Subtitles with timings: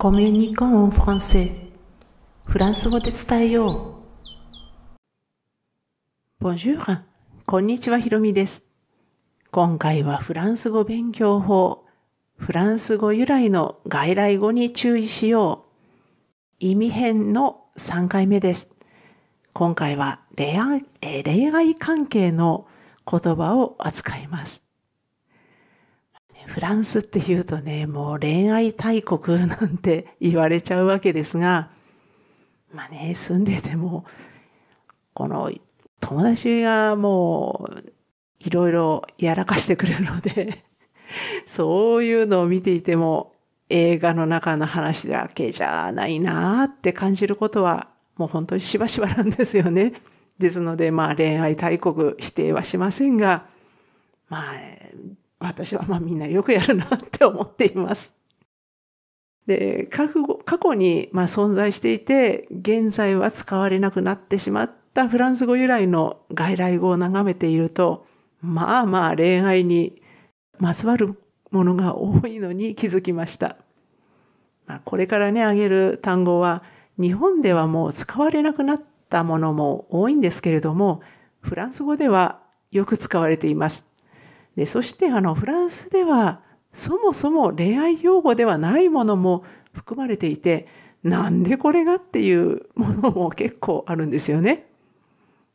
[0.00, 1.50] コミュニコンフランセ
[2.48, 3.96] フランス語で伝えよ
[6.40, 6.44] う。
[6.44, 7.02] Bonjour!
[7.44, 8.62] こんにちは、ひろみです。
[9.50, 11.84] 今回はフランス語勉強法、
[12.36, 15.64] フランス語由来の外来語に注意しよ
[16.60, 16.64] う。
[16.64, 18.70] 意味編の3回目です。
[19.52, 20.84] 今回は恋愛
[21.24, 22.68] 恋愛関係の
[23.04, 24.67] 言葉を扱います。
[26.46, 31.70] フランスって言うとね、もう恋愛大国なんて言われちゃうわけですが、
[32.72, 34.04] まあね、住んでても、
[35.14, 35.50] この
[36.00, 37.92] 友達がもう
[38.40, 40.64] いろいろやらかしてくれるので、
[41.46, 43.34] そういうのを見ていても
[43.68, 49.92] 映画の中の話だけじゃないなって感じることはもう本当にしばしばなんですよね。
[50.38, 53.46] ですのでまあ恋愛大国否定はしませんが、
[54.28, 54.54] まあ
[55.38, 58.16] 私はまあみんなよくやるなって思っています。
[59.46, 68.06] で過去にまあ存在していて現在は使われなくなってしまったフランス語由来の外来語を眺めていると
[68.42, 70.02] まあまあ恋愛に
[70.58, 71.18] まつわる
[71.50, 73.56] ものが多いのに気づきました。
[74.66, 76.62] まあ、これからね挙げる単語は
[76.98, 81.00] 日本ではもう使われなくなったものも多いんですけれども
[81.40, 83.87] フランス語ではよく使われています。
[84.58, 86.40] でそしてあのフランスでは
[86.72, 90.66] そもそも恋愛用語ではないものも含まれていて
[91.04, 94.66] なんでこれがっていうものも結構あるんですよね。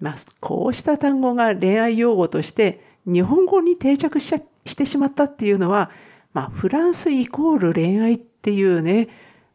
[0.00, 5.92] まあ、こうした単語が恋愛用語として日本語に定着ししてしまったっていうのは、
[6.32, 9.08] まあ、フランスイコール恋愛っていうね、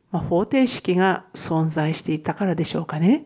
[0.10, 3.26] まあ、方程式が存在していたからでしょうかね。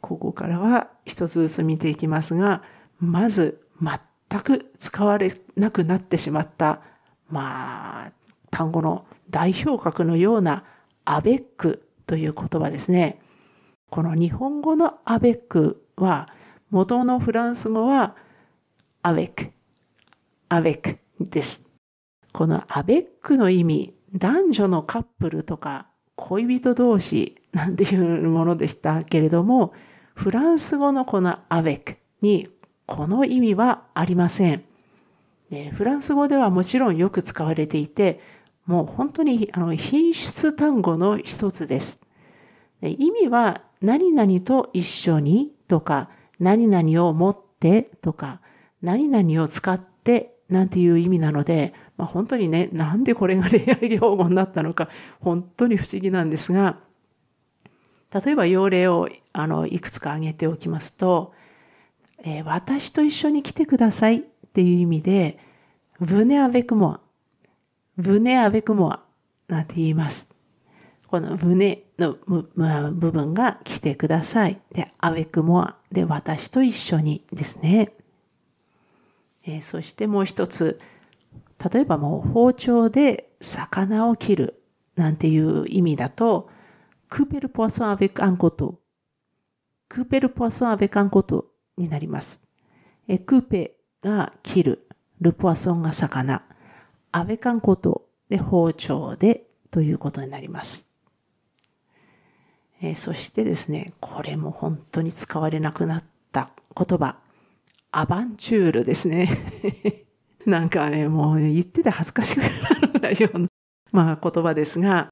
[0.00, 2.64] ここからは一つずつ見ていきますが、
[2.98, 6.82] まず全く使われなくなってしまった、
[7.28, 8.12] まあ、
[8.50, 10.64] 単語の代表格のような
[11.04, 13.20] アベックという言葉ですね。
[13.90, 16.28] この日本語のアベックは、
[16.70, 18.16] 元のフランス語は
[19.02, 19.52] アベック、
[20.48, 21.62] アベックです。
[22.32, 25.86] このアベックの意味、男女のカップルとか
[26.16, 29.72] 恋人同士なんていうものでしたけれども、
[30.14, 32.48] フランス語のこのアベックに
[32.86, 34.64] この意味はありません。
[35.50, 38.20] でフランス語ではもちろんよく使われていて、
[38.64, 42.02] もう本当にあの品質単語の一つです。
[42.80, 46.10] で意味は何々と一緒にとか、
[46.40, 48.40] 何々を持ってとか、
[48.82, 54.88] 何々を使ってなんていう意味なので、まあ、本当にね、なんでこれが恋愛用語になったのか、
[55.20, 56.78] 本当に不思議なんですが、
[58.12, 61.32] 例えば要例をあのいくつか挙げておきますと、
[62.26, 64.20] えー、私と一緒に来てくださいっ
[64.52, 65.38] ていう意味で、
[66.00, 67.00] ブネアベクモア、
[67.96, 69.04] ブネアベクモア
[69.46, 70.28] なんて言います。
[71.06, 74.60] このブネの部分が来てください。
[74.72, 77.92] で、アベクモアで私と一緒にですね。
[79.46, 80.80] えー、そしてもう一つ、
[81.72, 84.62] 例えばもう包丁で魚を切る
[84.96, 86.50] なんていう意味だと、
[87.08, 88.80] クーペルポアソンアベクアンコト、
[89.88, 92.40] クーペルポアソンアベクアンコトになります。
[93.08, 94.88] えクーペが切る、
[95.20, 96.42] ルポアソンが魚、
[97.12, 100.86] アベカンコトで包丁でということになります。
[102.82, 107.18] えそしてですね、これも本当に使われなくなった言葉、
[107.92, 109.28] アバンチュールですね。
[110.44, 112.38] なんかね、もう言ってて恥ずかしく
[113.00, 113.48] なるような、
[113.90, 115.08] まあ、言葉ですが、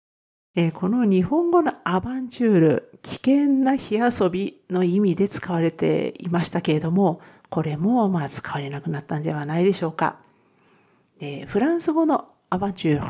[0.73, 7.21] この日本語のアバンチュール、危険な火遊びの意味で使われていましたけれども、
[7.51, 10.21] これもまあ使われなくなったんではないでしょうか。
[11.47, 13.07] フランス語のアバンチュール、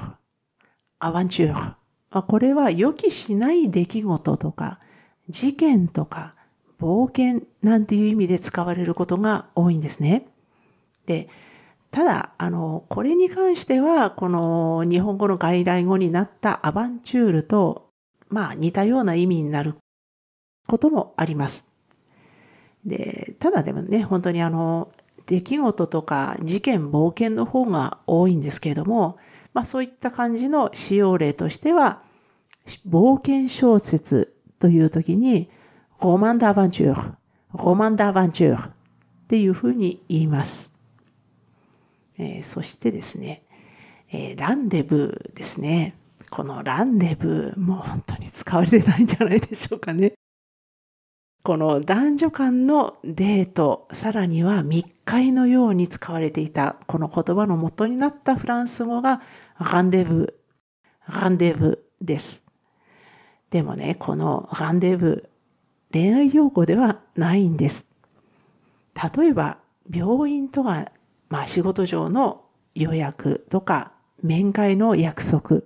[1.00, 1.76] アバンチュール、ま
[2.10, 4.80] あ、これは予期しない出来事とか、
[5.28, 6.34] 事件とか、
[6.80, 10.24] 冒険なんていう意味で使われることが多いんですね。
[11.04, 11.28] で、
[11.94, 17.90] ただ、あの、これに関しては、この日本語の外来語になったアバンチュールと、
[18.28, 19.76] まあ似たような意味になる
[20.66, 21.64] こともあります。
[22.84, 24.90] で、ただでもね、本当にあの、
[25.26, 29.16] 出来事とか事件、冒険の方が多いんですけれども、
[29.52, 32.02] まあそういった感じの使用例としては、
[32.88, 35.48] 冒険小説という時に、
[36.02, 37.12] ロマンダーバンチュール、
[37.56, 38.72] ロマンダーバンチュールっ
[39.28, 40.73] ていうふうに言います。
[42.18, 43.42] えー、そしてですね、
[44.10, 45.96] えー、ランデブーですね。
[46.30, 50.12] このランデブーも本当に使われてないんじゃないでしょうかね。
[51.42, 59.20] この男女間のデート、さらには密会のように使われていたこの言葉の元になったフランス語が
[59.58, 61.20] ランデブー。
[61.20, 62.42] ランデブーです。
[63.50, 67.86] でもね、このランデブー、恋愛用語ではないんです。
[69.16, 69.58] 例えば、
[69.90, 70.90] 病院とか、
[71.34, 72.44] まあ仕事上の
[72.76, 73.90] 予約とか、
[74.22, 75.62] 面会の約束、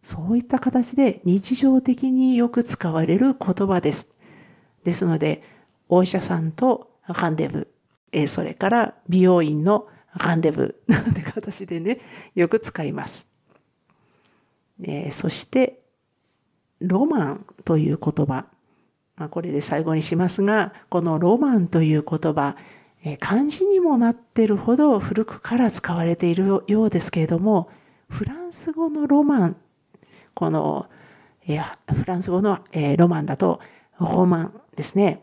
[0.00, 4.08] そういった形で日常的によく使われる言葉です。
[4.82, 5.42] ですので、
[5.90, 9.88] お医者さんとランデブー、それから美容院の
[10.18, 11.98] ランデブなんて形でね、
[12.34, 13.26] よく使います。
[14.82, 15.82] えそして、
[16.80, 18.46] ロマンという言葉。
[19.16, 22.56] まあ、これで最後にしますが、このロマンという言葉、
[23.18, 27.70] 漢字にもなってるほど古くから使われているようですけれども、
[28.08, 29.56] フランス語のロマン、
[30.34, 30.86] この、
[31.46, 33.60] えフランス語の、えロマンだと、
[33.98, 35.22] ロマンですね。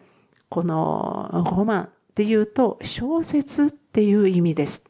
[0.50, 4.84] このロマンっていうと小説っていう意味です。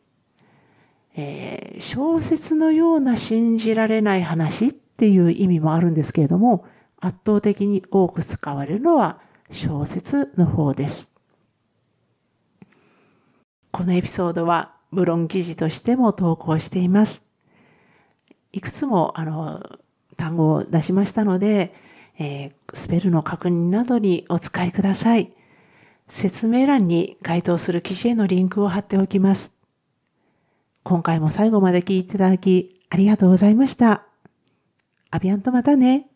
[1.16, 6.66] えー、小説のような信じられない話っていう意味もあるんですけれども、
[7.00, 9.20] 圧倒的に多く使われるのは
[9.52, 11.12] 小説の方です。
[13.78, 17.22] このエピソードはブロン記事としても投稿しています。
[18.52, 19.62] いくつもあの
[20.16, 21.76] 単語を出しましたので、
[22.18, 25.32] えー、スペルの確認などにお使いください。
[26.08, 29.54] 説明欄に該当する記事へのリンクを貼っておきます。
[30.82, 34.08] 今回も最後まで聞いていただきありがとうございました。
[35.12, 36.08] アビアンとまたね。